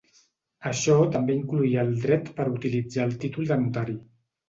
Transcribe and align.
Això 0.69 0.95
també 1.17 1.35
incloïa 1.41 1.85
el 1.89 1.93
dret 2.07 2.35
per 2.41 2.49
utilitzar 2.57 3.09
el 3.11 3.17
títol 3.27 3.55
de 3.55 3.63
notari. 3.65 4.05